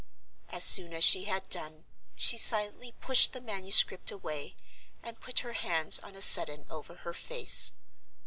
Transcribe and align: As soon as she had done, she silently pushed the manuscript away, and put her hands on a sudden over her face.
As 0.49 0.63
soon 0.63 0.93
as 0.95 1.03
she 1.03 1.25
had 1.25 1.47
done, 1.49 1.85
she 2.15 2.35
silently 2.35 2.91
pushed 2.93 3.33
the 3.33 3.39
manuscript 3.39 4.09
away, 4.09 4.55
and 5.03 5.19
put 5.21 5.41
her 5.41 5.53
hands 5.53 5.99
on 5.99 6.15
a 6.15 6.21
sudden 6.21 6.65
over 6.71 6.95
her 6.95 7.13
face. 7.13 7.73